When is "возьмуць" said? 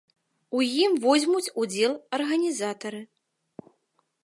1.03-1.51